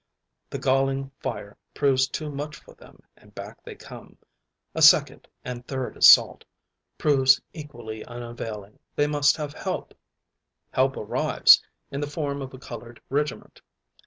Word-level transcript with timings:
The 0.49 0.57
galling 0.57 1.11
fire 1.19 1.59
proves 1.75 2.07
too 2.07 2.31
much 2.31 2.55
for 2.57 2.73
them 2.73 3.03
and 3.15 3.35
back 3.35 3.63
they 3.63 3.75
come. 3.75 4.17
A 4.73 4.81
second 4.81 5.27
and 5.45 5.63
third 5.67 5.95
assault 5.95 6.43
proves 6.97 7.39
equally 7.53 8.03
unavailing. 8.05 8.79
They 8.95 9.05
must 9.05 9.37
have 9.37 9.53
help. 9.53 9.93
Help 10.71 10.97
arrives, 10.97 11.63
in 11.91 12.01
the 12.01 12.07
form 12.09 12.41
of 12.41 12.51
a 12.51 12.57
colored 12.57 12.99
regiment. 13.09 13.61